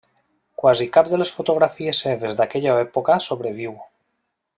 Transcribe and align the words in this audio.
Quasi 0.61 0.87
cap 0.95 1.11
de 1.11 1.19
les 1.23 1.33
fotografies 1.39 1.99
seves 2.05 2.39
d'aquella 2.39 2.79
època 2.87 3.19
sobreviu. 3.27 3.77